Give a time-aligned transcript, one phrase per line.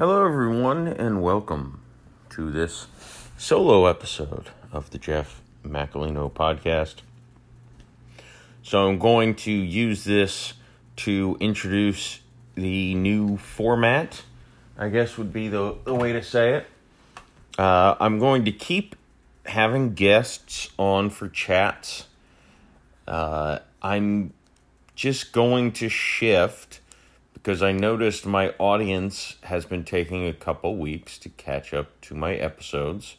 [0.00, 1.82] Hello, everyone, and welcome
[2.30, 2.86] to this
[3.36, 7.02] solo episode of the Jeff Macolino podcast.
[8.62, 10.54] So, I'm going to use this
[11.04, 12.20] to introduce
[12.54, 14.22] the new format,
[14.78, 16.66] I guess would be the, the way to say it.
[17.58, 18.96] Uh, I'm going to keep
[19.44, 22.06] having guests on for chats.
[23.06, 24.32] Uh, I'm
[24.94, 26.79] just going to shift
[27.42, 32.14] because I noticed my audience has been taking a couple weeks to catch up to
[32.14, 33.16] my episodes.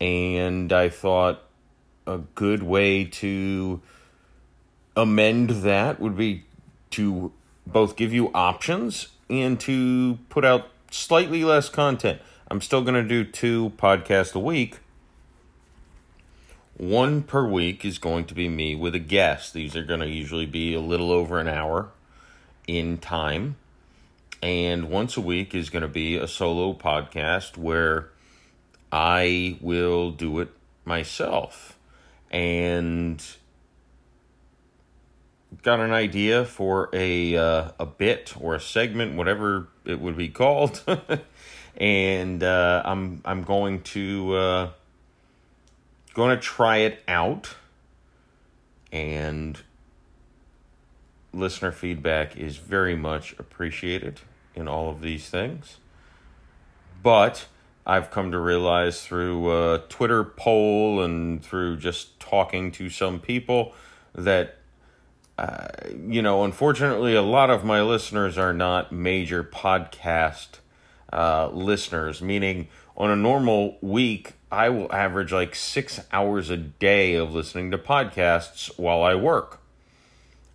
[0.00, 1.42] And I thought
[2.06, 3.82] a good way to
[4.96, 6.44] amend that would be
[6.92, 7.32] to
[7.66, 12.20] both give you options and to put out slightly less content.
[12.50, 14.78] I'm still going to do two podcasts a week.
[16.78, 19.52] One per week is going to be me with a guest.
[19.52, 21.90] These are going to usually be a little over an hour
[22.66, 23.56] in time.
[24.42, 28.10] And once a week is going to be a solo podcast where
[28.90, 30.50] I will do it
[30.84, 31.78] myself.
[32.30, 33.22] And
[35.62, 40.28] got an idea for a uh, a bit or a segment, whatever it would be
[40.28, 40.82] called,
[41.76, 44.70] and uh, I'm I'm going to uh,
[46.14, 47.54] going to try it out,
[48.90, 49.60] and
[51.32, 54.20] listener feedback is very much appreciated
[54.54, 55.78] in all of these things.
[57.02, 57.46] But
[57.86, 63.74] I've come to realize through a Twitter poll and through just talking to some people
[64.14, 64.58] that,
[65.38, 65.68] uh,
[66.06, 70.58] you know, unfortunately, a lot of my listeners are not major podcast
[71.12, 77.14] uh, listeners, meaning on a normal week, I will average like six hours a day
[77.14, 79.61] of listening to podcasts while I work.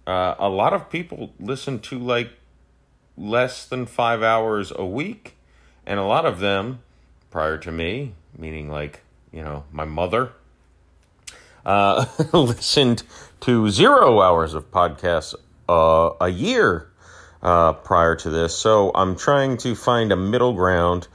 [0.08, 2.30] Uh, a lot of people listen to like
[3.18, 5.36] less than five hours a week,
[5.86, 6.80] and a lot of them,
[7.30, 9.02] prior to me, meaning like,
[9.34, 10.32] you know, my mother,
[11.66, 13.04] uh, listened
[13.42, 15.36] to zero hours of podcasts
[15.68, 16.88] uh, a year
[17.44, 18.56] uh, prior to this.
[18.56, 21.10] So I'm trying to find a middle ground,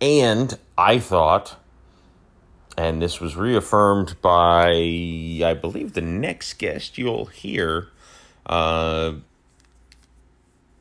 [0.00, 1.56] and I thought,
[2.78, 4.70] and this was reaffirmed by,
[5.44, 7.88] I believe, the next guest you'll hear
[8.46, 9.12] uh,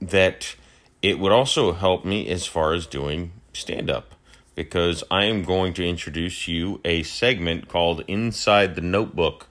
[0.01, 0.55] that
[1.01, 4.15] it would also help me as far as doing stand up
[4.55, 9.47] because I am going to introduce you a segment called Inside the Notebook.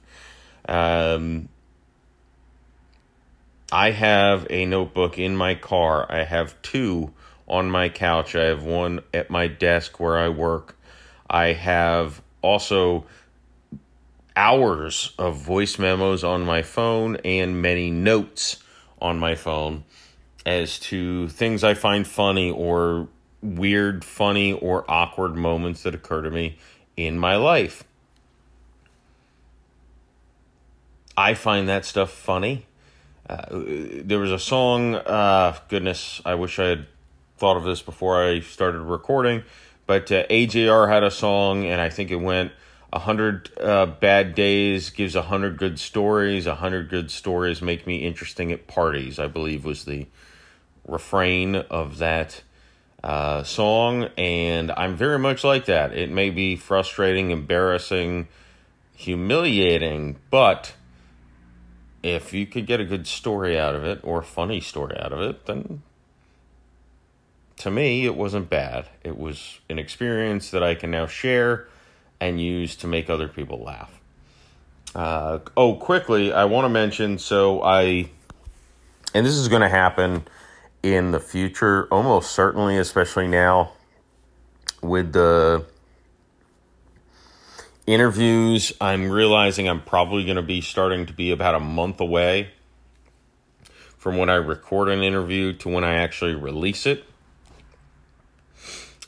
[0.69, 1.49] Um,
[3.73, 6.07] I have a notebook in my car.
[6.11, 7.13] I have two
[7.47, 8.35] on my couch.
[8.35, 10.79] I have one at my desk where I work.
[11.29, 13.07] I have also
[14.39, 18.63] hours of voice memos on my phone and many notes
[19.03, 19.83] on my phone
[20.47, 23.09] as to things I find funny or
[23.43, 26.57] weird, funny, or awkward moments that occur to me
[26.97, 27.83] in my life.
[31.17, 32.67] I find that stuff funny.
[33.29, 36.87] Uh, there was a song, uh, goodness, I wish I had
[37.39, 39.43] thought of this before I started recording,
[39.87, 42.53] but uh, AJR had a song, and I think it went,
[42.93, 46.47] a hundred uh, bad days gives a hundred good stories.
[46.47, 49.19] A hundred good stories make me interesting at parties.
[49.19, 50.07] I believe was the
[50.87, 52.43] refrain of that
[53.05, 55.93] uh, song, and I'm very much like that.
[55.93, 58.29] It may be frustrating, embarrassing,
[58.95, 60.75] humiliating, but
[62.03, 65.13] if you could get a good story out of it or a funny story out
[65.13, 65.83] of it, then
[67.57, 68.89] to me it wasn't bad.
[69.05, 71.69] It was an experience that I can now share
[72.21, 74.01] and use to make other people laugh.
[74.95, 78.11] Uh, oh, quickly, I want to mention so I,
[79.15, 80.25] and this is going to happen
[80.83, 83.73] in the future, almost certainly, especially now
[84.83, 85.65] with the
[87.87, 88.73] interviews.
[88.81, 92.51] I'm realizing I'm probably going to be starting to be about a month away
[93.97, 97.05] from when I record an interview to when I actually release it.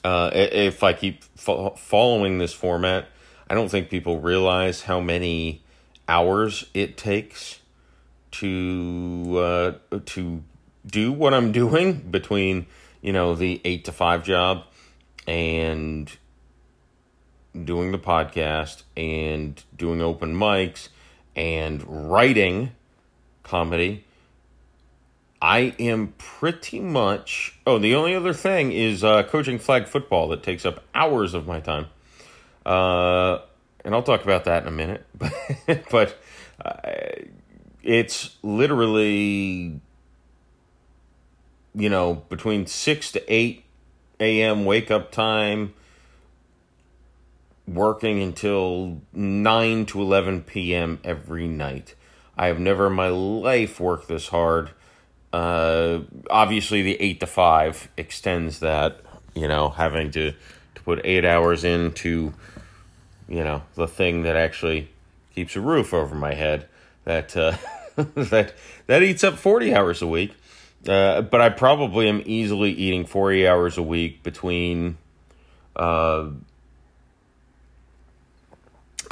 [0.03, 3.09] Uh, if I keep fo- following this format,
[3.49, 5.63] I don't think people realize how many
[6.09, 7.61] hours it takes
[8.33, 9.39] to
[9.93, 10.43] uh, to
[10.87, 12.67] do what I'm doing between
[13.01, 14.65] you know the eight to five job
[15.27, 16.11] and
[17.65, 20.89] doing the podcast and doing open mics
[21.35, 22.73] and writing
[23.43, 24.05] comedy
[25.43, 27.59] I am pretty much.
[27.67, 31.47] Oh, the only other thing is uh, coaching flag football that takes up hours of
[31.47, 31.87] my time.
[32.67, 33.39] Uh,
[33.85, 35.07] and I'll talk about that in a minute.
[35.91, 36.19] But,
[36.65, 36.81] uh,
[37.83, 39.81] it's literally,
[41.75, 43.65] you know, between six to eight
[44.21, 44.65] a.m.
[44.65, 45.73] wake up time,
[47.67, 51.01] working until 9 to 11 p.m.
[51.03, 51.95] every night.
[52.37, 54.71] I have never in my life worked this hard.
[55.33, 59.01] Uh, obviously, the 8 to 5 extends that,
[59.35, 60.33] you know, having to,
[60.75, 62.33] to put eight hours into,
[63.29, 64.89] you know, the thing that actually
[65.35, 66.69] keeps a roof over my head.
[67.05, 67.57] That, uh,
[67.97, 68.55] that,
[68.87, 70.35] that eats up 40 hours a week.
[70.87, 74.97] Uh, but I probably am easily eating 40 hours a week between.
[75.77, 76.31] Uh,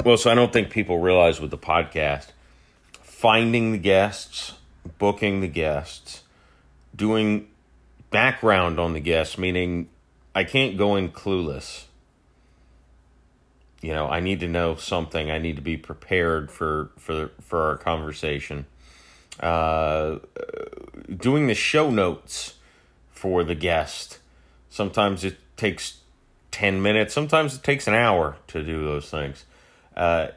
[0.03, 2.27] well, so I don't think people realize with the podcast,
[3.01, 4.53] finding the guests,
[4.97, 6.23] booking the guests,
[6.95, 7.47] doing
[8.09, 9.89] background on the guests, meaning
[10.33, 11.85] I can't go in clueless.
[13.81, 15.31] You know, I need to know something.
[15.31, 18.65] I need to be prepared for for for our conversation.
[19.39, 20.19] Uh,
[21.15, 22.55] doing the show notes
[23.11, 24.19] for the guest.
[24.69, 25.99] Sometimes it takes
[26.51, 29.45] 10 minutes, sometimes it takes an hour to do those things.
[29.95, 30.27] Uh,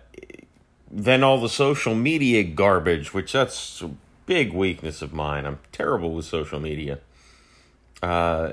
[0.91, 3.83] then all the social media garbage, which that's
[4.27, 5.47] big weakness of mine.
[5.47, 7.01] I'm terrible with social media.
[8.03, 8.53] Uh,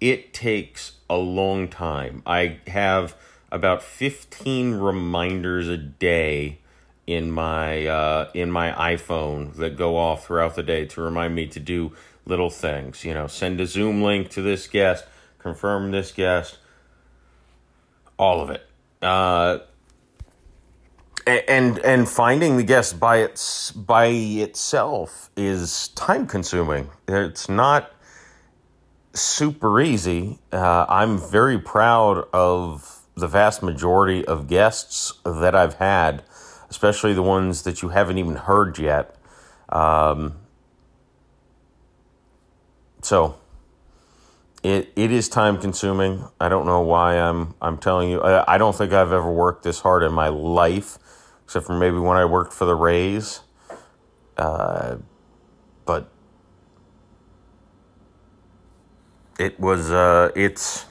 [0.00, 2.22] it takes a long time.
[2.26, 3.16] I have
[3.50, 6.58] about 15 reminders a day
[7.06, 11.46] in my uh, in my iPhone that go off throughout the day to remind me
[11.48, 11.92] to do
[12.24, 13.04] little things.
[13.04, 15.04] You know, send a Zoom link to this guest,
[15.38, 16.58] confirm this guest,
[18.18, 18.64] all of it.
[19.00, 19.58] Uh,
[21.26, 26.90] and and finding the guest by its by itself is time consuming.
[27.08, 27.92] It's not
[29.14, 30.38] super easy.
[30.52, 36.22] Uh, I'm very proud of the vast majority of guests that I've had
[36.72, 39.14] especially the ones that you haven't even heard yet.
[39.68, 40.36] Um,
[43.02, 43.38] so
[44.62, 46.24] it it is time consuming.
[46.40, 48.22] I don't know why I'm I'm telling you.
[48.22, 50.98] I, I don't think I've ever worked this hard in my life,
[51.52, 53.40] except for maybe when I worked for the Rays.
[54.38, 54.96] Uh,
[55.84, 56.08] but
[59.38, 60.86] it was uh, it's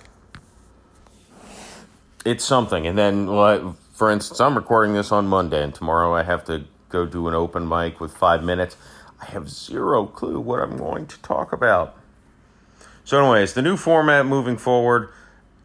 [2.24, 2.86] it's something.
[2.86, 3.26] And then
[3.96, 7.34] for instance, I'm recording this on Monday, and tomorrow I have to go do an
[7.34, 8.78] open mic with five minutes.
[9.20, 11.98] I have zero clue what I'm going to talk about.
[13.04, 15.10] So, anyways, the new format moving forward,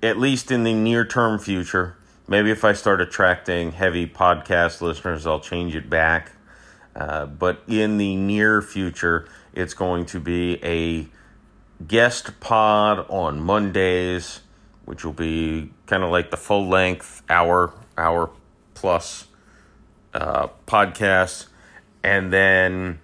[0.03, 1.99] at least in the near term future,
[2.29, 6.33] maybe if I start attracting heavy podcast listeners, I'll change it back.
[6.95, 11.07] Uh, but in the near future, it's going to be a
[11.85, 14.41] guest pod on Mondays,
[14.85, 18.31] which will be kind of like the full length hour hour
[18.75, 19.27] plus
[20.15, 21.49] uh, podcast.
[22.03, 23.01] And then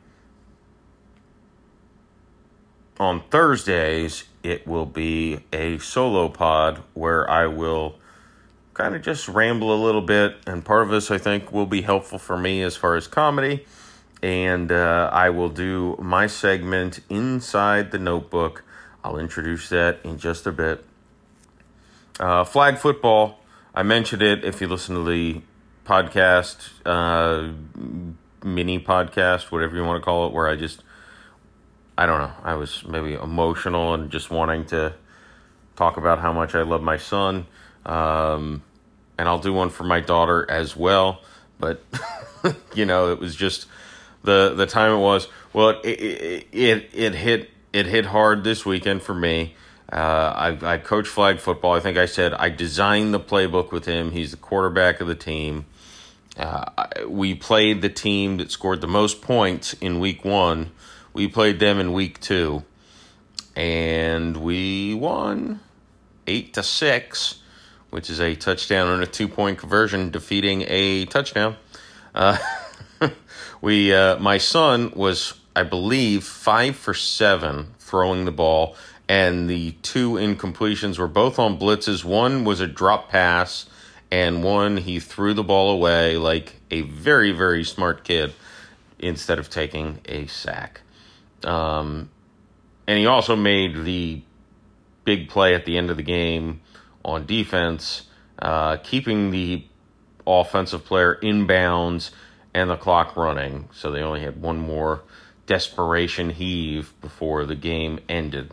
[2.99, 7.97] on Thursdays, it will be a solo pod where I will
[8.83, 10.37] kind of just ramble a little bit.
[10.47, 13.65] And part of this, I think, will be helpful for me as far as comedy.
[14.23, 18.65] And uh, I will do my segment inside the notebook.
[19.05, 20.85] I'll introduce that in just a bit.
[22.19, 23.39] Uh, flag football
[23.75, 25.41] I mentioned it if you listen to the
[25.87, 27.53] podcast, uh,
[28.45, 30.83] mini podcast, whatever you want to call it, where I just,
[31.97, 34.93] I don't know, I was maybe emotional and just wanting to
[35.75, 37.47] talk about how much I love my son.
[37.87, 38.63] Um,
[39.23, 41.21] and I'll do one for my daughter as well.
[41.61, 41.81] But,
[42.75, 43.67] you know, it was just
[44.25, 45.29] the, the time it was.
[45.53, 49.55] Well, it, it, it, it hit, it hit hard this weekend for me.
[49.93, 51.73] Uh, I, I coach flag football.
[51.73, 54.11] I think I said I designed the playbook with him.
[54.11, 55.67] He's the quarterback of the team.
[56.37, 56.65] Uh,
[57.07, 60.73] we played the team that scored the most points in week one.
[61.13, 62.65] We played them in week two,
[63.55, 65.61] and we won
[66.27, 67.42] eight to six,
[67.93, 71.57] which is a touchdown and a two point conversion, defeating a touchdown.
[72.15, 72.37] Uh,
[73.61, 78.77] we, uh, my son was, I believe, five for seven throwing the ball
[79.13, 82.03] and the two incompletions were both on blitzes.
[82.03, 83.67] One was a drop pass,
[84.11, 88.33] and one he threw the ball away like a very, very smart kid
[88.99, 90.81] instead of taking a sack.
[91.45, 92.09] Um,
[92.87, 94.23] and he also made the
[95.05, 96.63] big play at the end of the game
[97.05, 98.03] on defense,
[98.39, 99.65] uh, keeping the
[100.27, 102.11] offensive player in bounds
[102.55, 103.69] and the clock running.
[103.73, 105.03] So they only had one more
[105.47, 108.53] desperation heave before the game ended.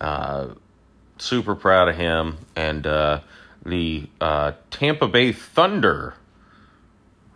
[0.00, 0.48] Uh,
[1.18, 2.38] super proud of him.
[2.54, 3.20] And uh,
[3.64, 6.14] the uh, Tampa Bay Thunder,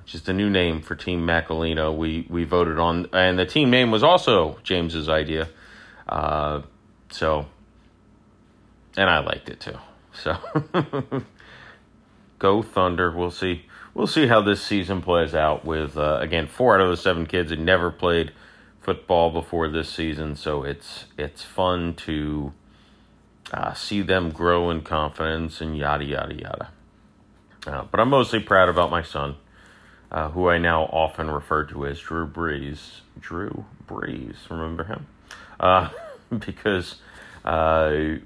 [0.00, 3.08] which is the new name for Team Macolino, we, we voted on.
[3.12, 5.48] And the team name was also James's idea.
[6.08, 6.62] Uh,
[7.12, 7.44] So,
[8.96, 9.76] and I liked it too.
[10.14, 10.36] So,
[12.38, 13.10] go Thunder.
[13.10, 13.66] We'll see.
[13.94, 15.64] We'll see how this season plays out.
[15.64, 18.32] With uh, again, four out of the seven kids had never played
[18.80, 22.52] football before this season, so it's it's fun to
[23.52, 26.70] uh, see them grow in confidence and yada yada yada.
[27.66, 29.36] Uh, but I'm mostly proud about my son,
[30.10, 33.00] uh, who I now often refer to as Drew Brees.
[33.20, 35.06] Drew Brees, remember him?
[35.60, 35.90] Uh,
[36.38, 36.96] because
[37.44, 38.16] uh,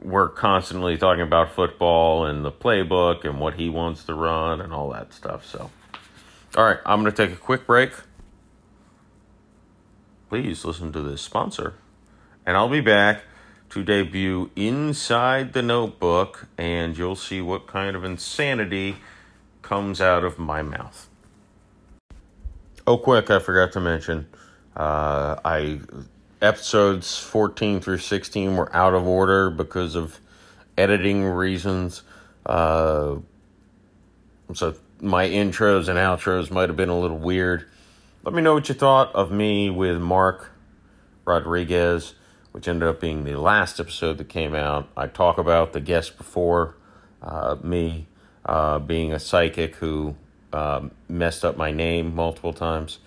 [0.00, 4.72] we're constantly talking about football and the playbook and what he wants to run and
[4.72, 5.44] all that stuff.
[5.46, 5.70] So,
[6.56, 7.92] all right, I'm going to take a quick break.
[10.28, 11.74] Please listen to this sponsor,
[12.44, 13.22] and I'll be back
[13.70, 18.96] to debut Inside the Notebook, and you'll see what kind of insanity
[19.62, 21.08] comes out of my mouth.
[22.86, 24.28] Oh, quick, I forgot to mention.
[24.76, 25.80] Uh, I
[26.46, 30.20] episodes 14 through 16 were out of order because of
[30.78, 32.02] editing reasons.
[32.44, 33.16] Uh,
[34.54, 37.68] so my intros and outros might have been a little weird.
[38.22, 40.52] Let me know what you thought of me with Mark
[41.24, 42.14] Rodriguez,
[42.52, 44.88] which ended up being the last episode that came out.
[44.96, 46.76] I talk about the guest before
[47.22, 48.06] uh, me
[48.44, 50.14] uh, being a psychic who
[50.52, 52.98] um, messed up my name multiple times.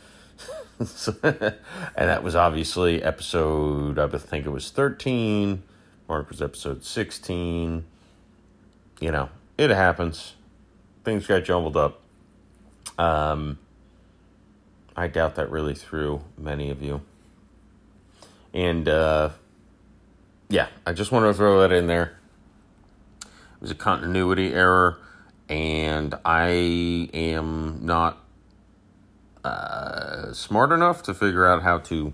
[1.24, 1.56] and
[1.96, 5.62] that was obviously episode, I think it was 13.
[6.08, 7.84] Mark was episode 16.
[9.02, 10.36] You know, it happens.
[11.04, 12.02] Things got jumbled up.
[12.98, 13.60] Um,
[14.96, 17.02] I doubt that really threw many of you.
[18.54, 19.32] And, uh,
[20.48, 22.18] yeah, I just want to throw that in there.
[23.22, 24.98] It was a continuity error,
[25.50, 26.50] and I
[27.14, 28.24] am not
[29.50, 32.14] uh, smart enough to figure out how to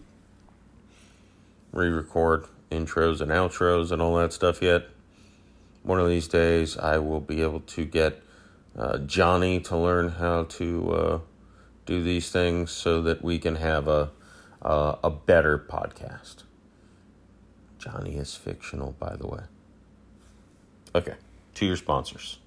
[1.71, 4.87] re record intros and outros and all that stuff yet.
[5.83, 8.21] One of these days, I will be able to get
[8.77, 11.19] uh, Johnny to learn how to uh,
[11.85, 14.11] do these things so that we can have a,
[14.61, 16.43] a, a better podcast.
[17.77, 19.43] Johnny is fictional, by the way.
[20.95, 21.15] Okay,
[21.55, 22.39] to your sponsors.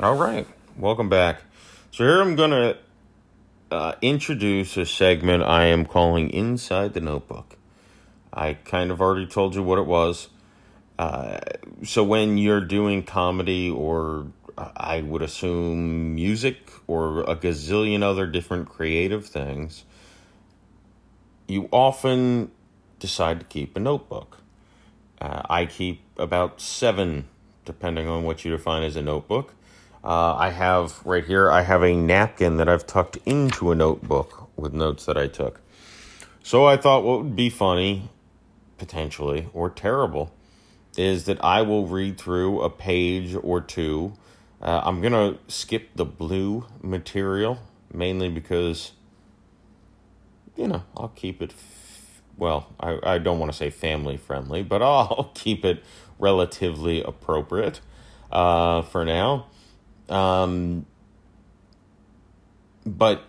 [0.00, 1.42] All right, welcome back.
[1.90, 2.78] So here I'm going to
[3.72, 7.56] uh, introduce a segment I am calling Inside the Notebook.
[8.32, 10.28] I kind of already told you what it was.
[11.00, 11.40] Uh,
[11.82, 18.68] so when you're doing comedy or I would assume music or a gazillion other different
[18.68, 19.82] creative things,
[21.48, 22.52] you often
[23.00, 24.38] decide to keep a notebook.
[25.20, 27.26] Uh, I keep about seven,
[27.64, 29.54] depending on what you define as a notebook.
[30.08, 34.48] Uh, I have right here, I have a napkin that I've tucked into a notebook
[34.56, 35.60] with notes that I took.
[36.42, 38.08] So I thought what would be funny,
[38.78, 40.32] potentially, or terrible,
[40.96, 44.14] is that I will read through a page or two.
[44.62, 47.58] Uh, I'm going to skip the blue material,
[47.92, 48.92] mainly because,
[50.56, 54.62] you know, I'll keep it, f- well, I, I don't want to say family friendly,
[54.62, 55.84] but I'll keep it
[56.18, 57.82] relatively appropriate
[58.32, 59.48] uh, for now.
[60.08, 60.86] Um,
[62.86, 63.22] but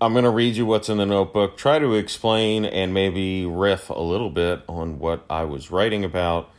[0.00, 3.90] I'm going to read you what's in the notebook, try to explain and maybe riff
[3.90, 6.50] a little bit on what I was writing about.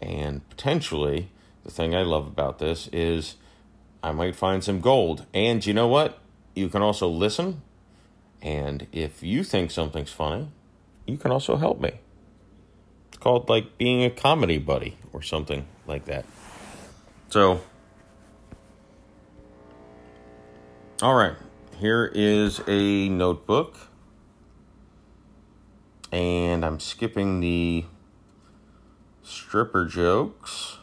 [0.00, 1.30] And potentially,
[1.64, 3.36] the thing I love about this is
[4.02, 5.24] I might find some gold.
[5.32, 6.18] And you know what?
[6.54, 7.62] You can also listen.
[8.42, 10.50] And if you think something's funny,
[11.06, 11.92] you can also help me.
[13.08, 16.26] It's called like being a comedy buddy or something like that.
[17.32, 17.62] So,
[21.00, 21.32] all right,
[21.78, 23.74] here is a notebook.
[26.12, 27.86] And I'm skipping the
[29.22, 30.76] stripper jokes.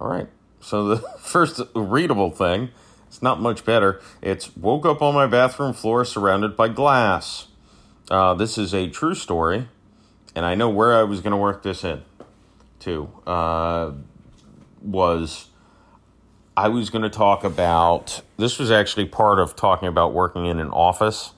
[0.00, 0.28] All right,
[0.60, 2.70] so the first readable thing,
[3.06, 4.00] it's not much better.
[4.22, 7.48] It's woke up on my bathroom floor surrounded by glass.
[8.10, 9.68] Uh, this is a true story,
[10.34, 12.04] and I know where I was going to work this in,
[12.80, 13.10] too.
[13.26, 13.92] Uh,
[14.84, 15.48] was
[16.56, 20.60] I was going to talk about this was actually part of talking about working in
[20.60, 21.32] an office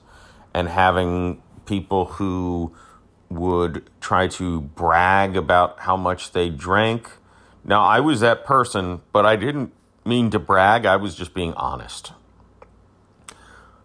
[0.53, 2.73] and having people who
[3.29, 7.09] would try to brag about how much they drank.
[7.63, 9.73] Now, I was that person, but I didn't
[10.05, 10.85] mean to brag.
[10.85, 12.13] I was just being honest.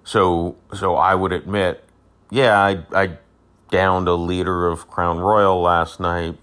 [0.05, 1.85] So, so I would admit,
[2.31, 3.19] yeah, I, I
[3.71, 6.37] downed a liter of Crown Royal last night,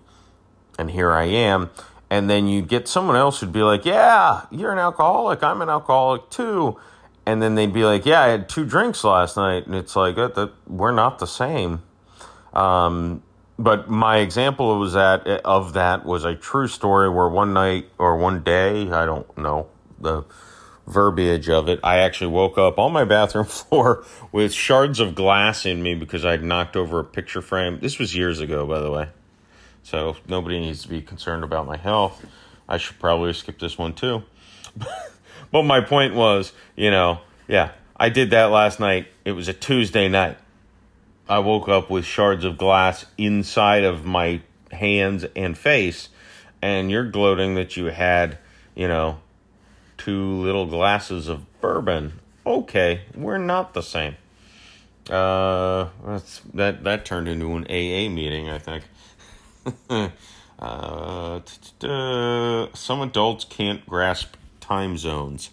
[0.77, 1.69] and here I am.
[2.09, 5.43] And then you'd get someone else who'd be like, yeah, you're an alcoholic.
[5.43, 6.79] I'm an alcoholic too.
[7.25, 9.67] And then they'd be like, yeah, I had two drinks last night.
[9.67, 11.83] And it's like, that, that we're not the same.
[12.53, 13.21] Um,
[13.59, 18.15] but my example was that of that was a true story where one night or
[18.15, 19.67] one day, I don't know
[19.99, 20.23] the
[20.87, 21.79] verbiage of it.
[21.83, 26.25] I actually woke up on my bathroom floor with shards of glass in me because
[26.25, 27.79] I'd knocked over a picture frame.
[27.81, 29.09] This was years ago, by the way.
[29.89, 32.23] So nobody needs to be concerned about my health.
[32.67, 34.21] I should probably skip this one too.
[35.51, 39.07] but my point was, you know, yeah, I did that last night.
[39.25, 40.37] It was a Tuesday night.
[41.27, 44.41] I woke up with shards of glass inside of my
[44.71, 46.09] hands and face,
[46.61, 48.37] and you're gloating that you had,
[48.75, 49.17] you know,
[49.97, 52.19] two little glasses of bourbon.
[52.45, 54.17] Okay, we're not the same.
[55.09, 58.83] Uh, that's, that that turned into an AA meeting, I think.
[60.59, 61.39] uh,
[62.73, 65.49] some adults can't grasp time zones.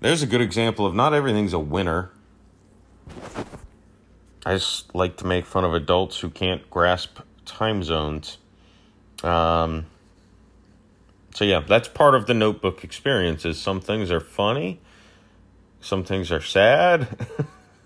[0.00, 2.10] There's a good example of not everything's a winner.
[4.44, 8.38] I just like to make fun of adults who can't grasp time zones.
[9.24, 9.86] Um,
[11.34, 13.44] so yeah, that's part of the notebook experience.
[13.44, 14.80] Is some things are funny,
[15.80, 17.08] some things are sad,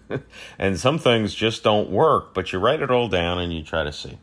[0.59, 2.35] and some things just don't work.
[2.35, 4.19] But you write it all down and you try to see.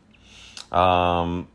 [0.72, 1.48] Um,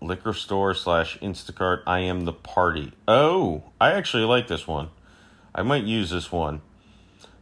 [0.00, 1.82] liquor store slash Instacart.
[1.86, 2.92] I am the party.
[3.06, 4.90] Oh, I actually like this one.
[5.54, 6.62] I might use this one.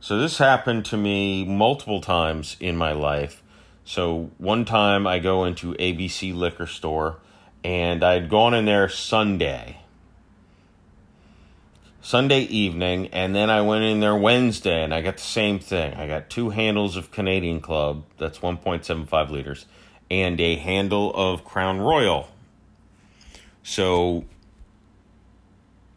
[0.01, 3.43] So this happened to me multiple times in my life.
[3.85, 7.19] So one time I go into ABC liquor store
[7.63, 9.79] and I'd gone in there Sunday.
[12.03, 15.93] Sunday evening, and then I went in there Wednesday and I got the same thing.
[15.95, 19.67] I got two handles of Canadian Club, that's 1.75 liters,
[20.11, 22.29] and a handle of Crown Royal.
[23.63, 24.25] So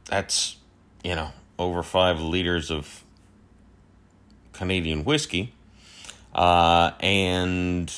[0.05, 0.57] that's,
[1.03, 3.03] you know, over five liters of
[4.51, 5.53] Canadian whiskey.
[6.33, 7.91] Uh, and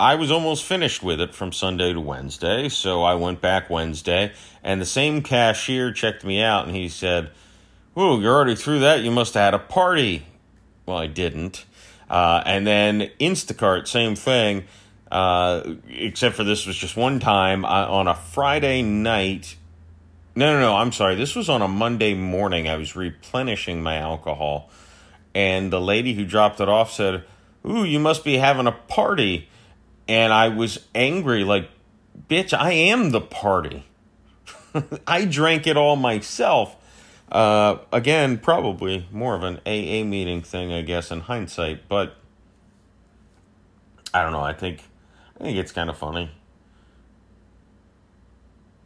[0.00, 4.32] I was almost finished with it from Sunday to Wednesday, so I went back Wednesday,
[4.62, 7.30] and the same cashier checked me out and he said,
[7.94, 9.00] Whoa, you're already through that?
[9.00, 10.24] You must have had a party.
[10.86, 11.64] Well, I didn't.
[12.08, 14.64] Uh, and then Instacart, same thing,
[15.10, 19.56] uh, except for this was just one time uh, on a Friday night.
[20.34, 21.16] No, no, no, I'm sorry.
[21.16, 22.68] This was on a Monday morning.
[22.68, 24.70] I was replenishing my alcohol,
[25.34, 27.24] and the lady who dropped it off said,
[27.66, 29.48] Ooh, you must be having a party
[30.08, 31.68] and I was angry, like,
[32.28, 33.84] bitch, I am the party.
[35.06, 36.74] I drank it all myself.
[37.30, 42.16] Uh, again, probably more of an AA meeting thing, I guess, in hindsight, but
[44.14, 44.42] I don't know.
[44.42, 44.82] I think
[45.38, 46.30] I think it's kind of funny.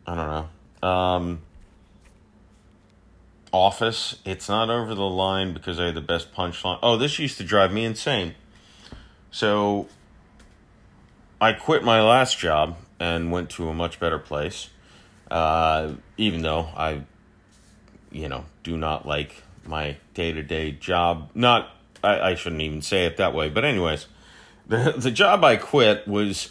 [0.07, 0.49] I don't
[0.83, 0.89] know.
[0.89, 1.43] Um,
[3.53, 6.79] office, it's not over the line because I had the best punchline.
[6.83, 8.35] Oh, this used to drive me insane.
[9.31, 9.87] So
[11.41, 14.71] I quit my last job and went to a much better place.
[15.31, 17.03] Uh, even though I,
[18.13, 21.31] you know, do not like my day to day job.
[21.35, 21.71] Not,
[22.03, 23.49] I, I shouldn't even say it that way.
[23.49, 24.07] But anyways,
[24.67, 26.51] the the job I quit was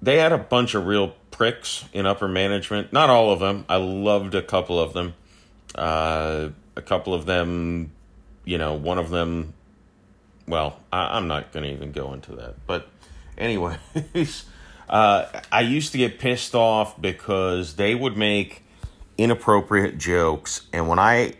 [0.00, 2.92] they had a bunch of real pricks in upper management.
[2.92, 3.64] Not all of them.
[3.68, 5.14] I loved a couple of them.
[5.74, 7.92] Uh, a couple of them,
[8.44, 9.54] you know, one of them.
[10.46, 12.88] Well, I, I'm not going to even go into that, but
[13.38, 14.44] Anyways,
[14.88, 18.61] uh, I used to get pissed off because they would make
[19.22, 21.34] inappropriate jokes, and when I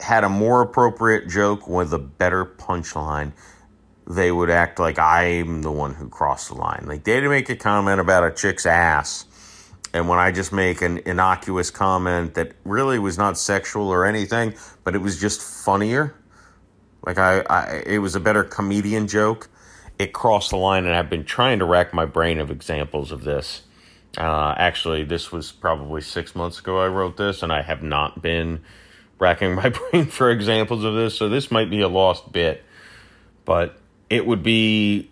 [0.00, 3.32] had a more appropriate joke with a better punchline,
[4.06, 6.84] they would act like I'm the one who crossed the line.
[6.86, 9.26] Like they'd make a comment about a chick's ass,
[9.94, 14.54] and when I just make an innocuous comment that really was not sexual or anything,
[14.84, 16.14] but it was just funnier,
[17.06, 19.48] like I, I it was a better comedian joke
[19.98, 23.24] it crossed the line, and I've been trying to rack my brain of examples of
[23.24, 23.62] this.
[24.16, 28.20] Uh, actually, this was probably six months ago I wrote this, and I have not
[28.20, 28.60] been
[29.18, 32.64] racking my brain for examples of this, so this might be a lost bit.
[33.44, 33.76] But
[34.10, 35.10] it would be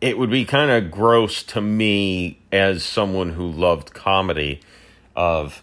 [0.00, 4.60] it would be kind of gross to me as someone who loved comedy
[5.14, 5.62] of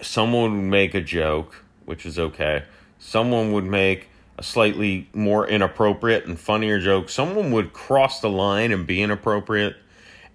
[0.00, 2.64] someone would make a joke, which is okay.
[2.98, 8.70] Someone would make a slightly more inappropriate and funnier joke, someone would cross the line
[8.72, 9.76] and be inappropriate,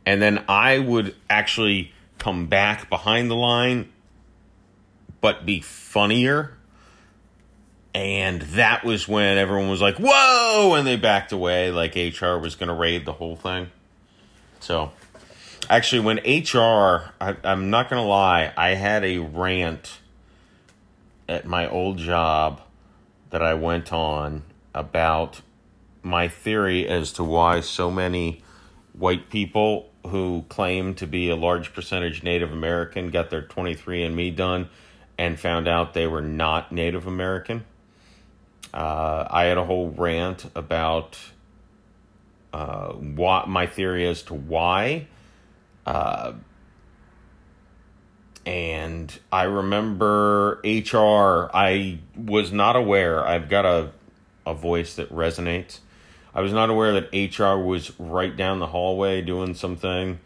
[0.06, 3.90] and then I would actually come back behind the line
[5.24, 6.52] but be funnier.
[7.96, 12.56] And that was when everyone was like, whoa, and they backed away, like HR was
[12.56, 13.72] going to raid the whole thing.
[14.60, 14.92] So,
[15.70, 20.00] actually, when HR, I, I'm not going to lie, I had a rant
[21.30, 22.60] at my old job
[23.30, 24.44] that I went on
[24.76, 25.40] about
[26.02, 28.44] my theory as to why so many
[28.92, 34.70] white people who claim to be a large percentage Native American got their 23andMe done
[35.18, 37.64] and found out they were not Native American.
[38.74, 41.18] Uh, I had a whole rant about
[42.52, 45.08] uh, what my theory as to why.
[45.86, 46.34] Uh,
[48.46, 53.26] and I remember HR, I was not aware.
[53.26, 53.92] I've got a,
[54.46, 55.80] a voice that resonates.
[56.36, 60.20] I was not aware that HR was right down the hallway doing something.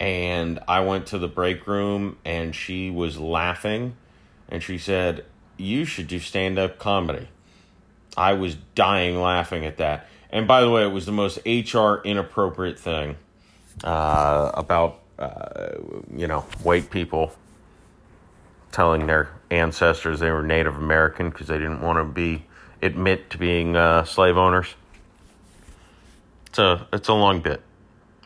[0.00, 3.96] And I went to the break room and she was laughing.
[4.48, 5.24] And she said,
[5.56, 7.28] You should do stand up comedy.
[8.16, 10.06] I was dying laughing at that.
[10.30, 13.16] And by the way, it was the most HR inappropriate thing
[13.82, 15.70] uh, about, uh,
[16.14, 17.32] you know, white people
[18.70, 22.44] telling their ancestors they were Native American because they didn't want to be
[22.82, 24.74] admit to being uh, slave owners.
[26.58, 27.62] It's a it's a long bit.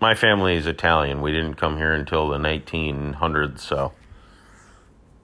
[0.00, 1.20] My family is Italian.
[1.20, 3.92] We didn't come here until the 1900s, so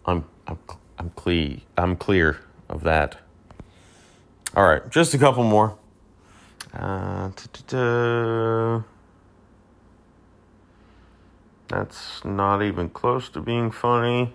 [0.04, 0.58] I'm I'm
[0.98, 3.16] I'm clear I'm clear of that.
[4.54, 5.78] All right, just a couple more.
[6.74, 7.30] Uh,
[11.68, 14.34] That's not even close to being funny.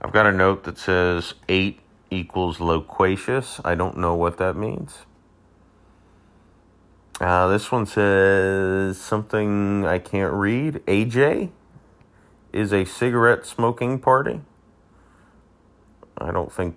[0.00, 1.80] I've got a note that says 8
[2.12, 3.60] equals loquacious.
[3.64, 4.98] I don't know what that means.
[7.20, 10.82] Uh, this one says something I can't read.
[10.86, 11.50] AJ
[12.52, 14.40] is a cigarette smoking party.
[16.18, 16.76] I don't think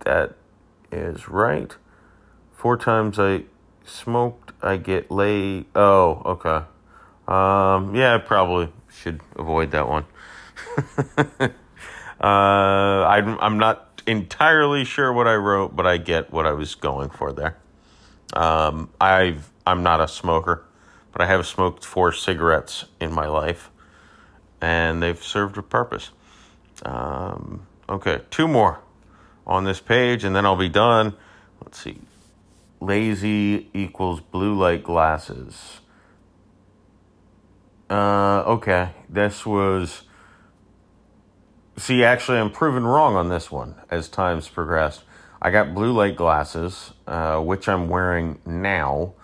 [0.00, 0.36] that
[0.90, 1.74] is right.
[2.52, 3.44] Four times I
[3.84, 5.66] smoked, I get laid.
[5.74, 6.64] Oh, okay.
[7.28, 10.06] Um, yeah, I probably should avoid that one.
[11.18, 11.46] uh,
[12.22, 17.10] I'm, I'm not entirely sure what I wrote, but I get what I was going
[17.10, 17.58] for there.
[18.34, 20.64] Um, I've I'm not a smoker,
[21.12, 23.70] but I have smoked four cigarettes in my life,
[24.60, 26.10] and they've served a purpose.
[26.84, 28.80] Um, okay, two more
[29.46, 31.14] on this page, and then I'll be done.
[31.62, 31.98] Let's see.
[32.80, 35.80] Lazy equals blue light glasses.
[37.88, 40.02] Uh, okay, this was.
[41.76, 45.04] See, actually, I'm proven wrong on this one as times progressed.
[45.40, 49.14] I got blue light glasses, uh, which I'm wearing now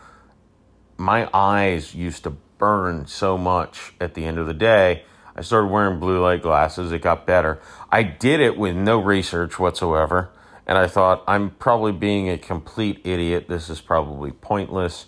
[1.01, 5.03] my eyes used to burn so much at the end of the day.
[5.35, 6.93] I started wearing blue light glasses.
[6.93, 7.59] It got better.
[7.91, 10.29] I did it with no research whatsoever.
[10.67, 13.49] And I thought, I'm probably being a complete idiot.
[13.49, 15.07] This is probably pointless.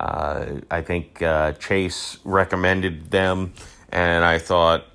[0.00, 3.52] Uh, I think uh, Chase recommended them.
[3.90, 4.86] And I thought,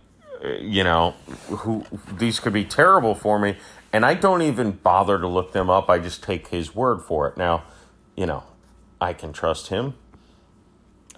[0.59, 1.11] you know,
[1.47, 3.55] who these could be terrible for me.
[3.93, 5.89] And I don't even bother to look them up.
[5.89, 7.37] I just take his word for it.
[7.37, 7.63] Now,
[8.17, 8.43] you know,
[8.99, 9.93] I can trust him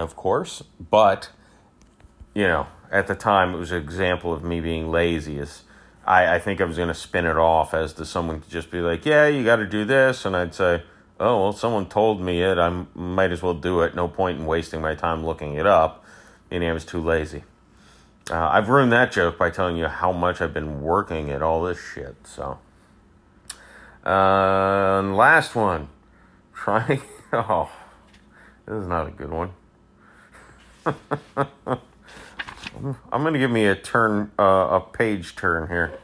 [0.01, 1.29] of course, but
[2.33, 5.37] you know, at the time it was an example of me being lazy.
[5.37, 5.63] Is
[6.05, 8.71] I, I think I was going to spin it off as to someone to just
[8.71, 10.83] be like, "Yeah, you got to do this," and I'd say,
[11.19, 12.57] "Oh, well, someone told me it.
[12.57, 13.95] I might as well do it.
[13.95, 16.03] No point in wasting my time looking it up."
[16.49, 17.43] Meaning I was too lazy.
[18.29, 21.63] Uh, I've ruined that joke by telling you how much I've been working at all
[21.63, 22.15] this shit.
[22.25, 22.59] So,
[24.05, 25.89] uh, last one,
[26.53, 27.01] trying.
[27.33, 27.71] Oh,
[28.65, 29.51] this is not a good one.
[30.86, 31.84] I'm
[33.34, 36.00] to give me a turn, uh, a page turn here.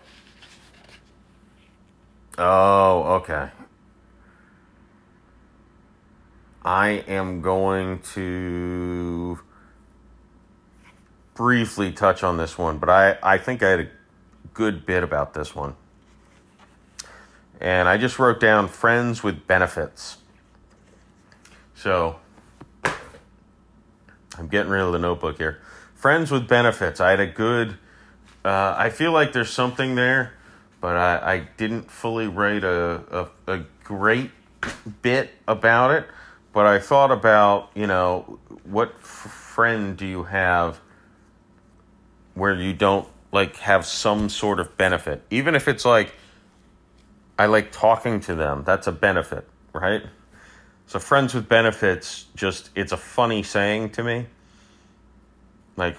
[2.38, 3.50] Oh, okay.
[6.64, 9.40] I am going to
[11.34, 13.88] briefly touch on this one, but I, I think I had a
[14.54, 15.76] good bit about this one.
[17.60, 20.18] And I just wrote down friends with benefits.
[21.74, 22.18] So
[24.38, 25.60] I'm getting rid of the notebook here.
[25.96, 27.00] Friends with benefits.
[27.00, 27.78] I had a good.
[28.46, 30.34] Uh, I feel like there's something there,
[30.80, 34.32] but I, I didn't fully write a, a, a great
[35.02, 36.08] bit about it.
[36.54, 40.80] But I thought about, you know, what f- friend do you have
[42.34, 45.24] where you don't like have some sort of benefit?
[45.30, 46.14] Even if it's like,
[47.38, 50.04] I like talking to them, that's a benefit, right?
[50.88, 54.28] So friends with benefits just it's a funny saying to me.
[55.76, 55.98] Like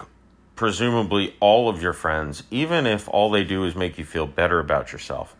[0.56, 4.58] presumably all of your friends, even if all they do is make you feel better
[4.58, 5.36] about yourself,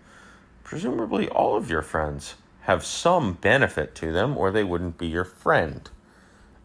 [0.62, 5.24] presumably all of your friends have some benefit to them or they wouldn't be your
[5.24, 5.90] friend.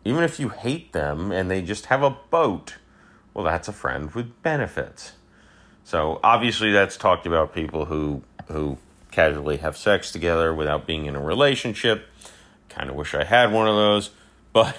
[0.03, 2.75] Even if you hate them and they just have a boat,
[3.33, 5.13] well, that's a friend with benefits.
[5.85, 8.77] So obviously, that's talked about people who who
[9.11, 12.07] casually have sex together without being in a relationship.
[12.75, 14.09] Kind of wish I had one of those,
[14.51, 14.77] but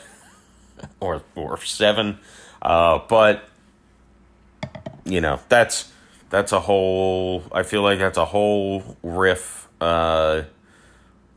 [1.01, 2.19] or or seven,
[2.61, 3.49] uh, but
[5.05, 5.93] you know that's
[6.31, 7.45] that's a whole.
[7.53, 10.43] I feel like that's a whole riff uh,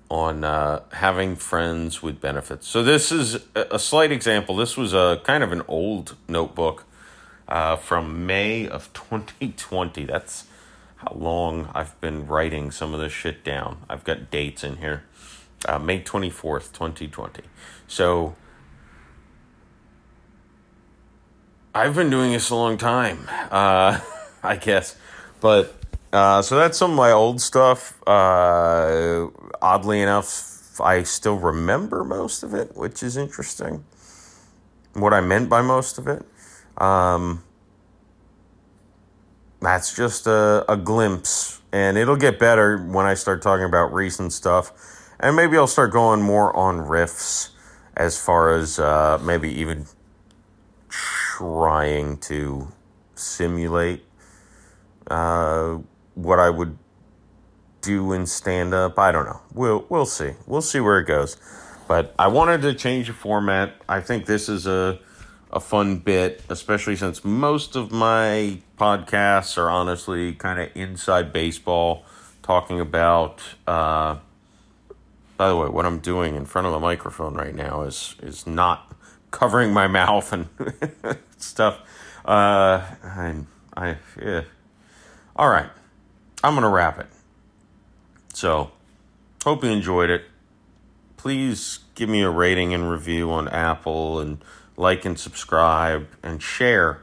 [0.09, 2.67] on uh, having friends with benefits.
[2.67, 4.55] So this is a slight example.
[4.55, 6.85] This was a kind of an old notebook
[7.47, 10.05] uh, from May of 2020.
[10.05, 10.45] That's
[10.97, 13.79] how long I've been writing some of this shit down.
[13.89, 15.03] I've got dates in here.
[15.67, 17.43] Uh, May 24th, 2020.
[17.87, 18.35] So
[21.75, 23.99] I've been doing this a long time, uh,
[24.43, 24.95] I guess.
[25.41, 25.75] But
[26.11, 28.01] uh, so that's some of my old stuff.
[28.07, 29.27] Uh,
[29.61, 33.85] oddly enough, I still remember most of it, which is interesting.
[34.93, 36.25] What I meant by most of it.
[36.77, 37.43] Um,
[39.61, 44.33] that's just a, a glimpse, and it'll get better when I start talking about recent
[44.33, 44.71] stuff.
[45.19, 47.49] And maybe I'll start going more on riffs
[47.95, 49.87] as far as uh, maybe even
[50.89, 52.71] trying to
[53.15, 54.03] simulate
[55.07, 55.79] uh,
[56.13, 56.77] what I would
[57.81, 58.99] do in stand up.
[58.99, 59.41] I don't know.
[59.53, 60.33] We'll we'll see.
[60.45, 61.37] We'll see where it goes.
[61.87, 63.73] But I wanted to change the format.
[63.87, 64.99] I think this is a
[65.51, 72.05] a fun bit, especially since most of my podcasts are honestly kind of inside baseball,
[72.43, 73.41] talking about.
[73.65, 74.17] Uh,
[75.37, 78.47] by the way, what I'm doing in front of a microphone right now is is
[78.47, 78.91] not
[79.31, 80.49] covering my mouth and
[81.37, 81.79] stuff.
[82.25, 84.43] Uh, and I, yeah.
[85.35, 85.69] All right,
[86.43, 87.07] I'm gonna wrap it.
[88.33, 88.71] So,
[89.43, 90.23] hope you enjoyed it.
[91.15, 94.43] Please give me a rating and review on Apple and
[94.75, 97.01] like and subscribe and share,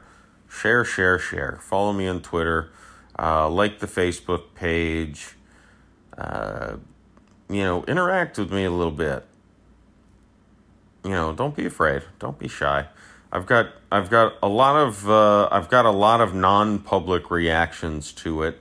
[0.49, 1.59] share, share, share.
[1.61, 2.71] Follow me on Twitter.
[3.17, 5.35] Uh, like the Facebook page.
[6.17, 6.77] Uh,
[7.49, 9.25] you know, interact with me a little bit
[11.05, 12.01] you know, don't be afraid.
[12.17, 12.87] Don't be shy.
[13.31, 18.11] I've got I've got a lot of uh, I've got a lot of non-public reactions
[18.13, 18.59] to it,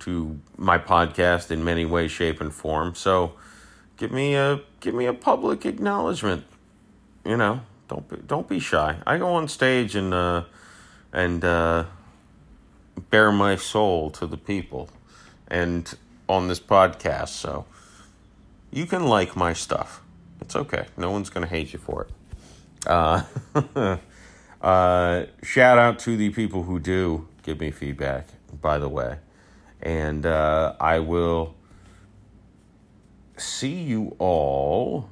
[0.00, 2.94] to my podcast in many ways, shape, and form.
[2.94, 3.32] So,
[3.96, 6.44] give me a give me a public acknowledgement.
[7.24, 8.98] You know, don't be don't be shy.
[9.04, 10.44] I go on stage and uh,
[11.12, 11.84] and uh,
[13.10, 14.90] bare my soul to the people,
[15.48, 15.92] and
[16.28, 17.30] on this podcast.
[17.30, 17.64] So,
[18.70, 20.02] you can like my stuff.
[20.40, 20.86] It's okay.
[20.96, 22.10] No one's going to hate you for it.
[22.86, 23.22] Uh,
[24.62, 28.28] uh, shout out to the people who do give me feedback,
[28.60, 29.18] by the way.
[29.82, 31.54] And uh, I will
[33.36, 35.08] see you all.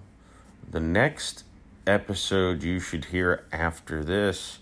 [0.71, 1.45] The next
[1.87, 4.59] episode you should hear after this.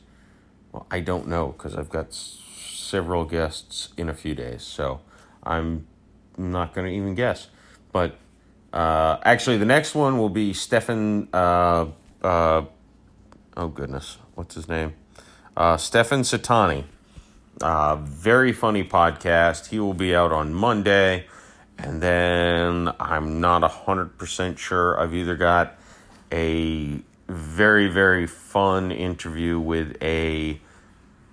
[0.73, 4.63] Well, I don't know because I've got s- several guests in a few days.
[4.63, 5.01] So
[5.43, 5.87] I'm
[6.39, 7.49] not going to even guess.
[7.93, 8.17] But
[8.77, 11.29] uh, actually, the next one will be Stefan.
[11.33, 11.87] Uh,
[12.23, 12.63] uh,
[13.57, 14.93] oh goodness, what's his name?
[15.57, 16.85] Uh, Stefan Satani.
[17.63, 19.69] Uh, very funny podcast.
[19.69, 21.25] He will be out on Monday,
[21.79, 25.01] and then I'm not hundred percent sure.
[25.01, 25.79] I've either got
[26.31, 30.61] a very very fun interview with a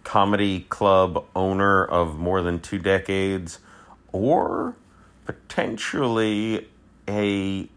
[0.06, 3.60] comedy club owner of more than two decades,
[4.14, 4.78] or
[5.26, 6.70] potentially
[7.08, 7.68] a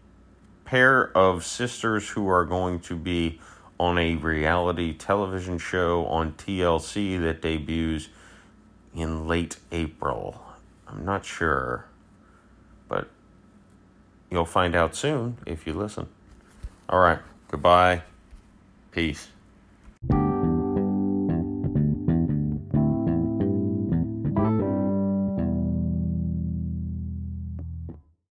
[0.65, 3.39] pair of sisters who are going to be
[3.79, 8.09] on a reality television show on TLC that debuts
[8.95, 10.41] in late April.
[10.87, 11.85] I'm not sure,
[12.87, 13.09] but
[14.31, 16.07] you'll find out soon if you listen.
[16.89, 18.03] All right, goodbye.
[18.91, 19.27] Peace.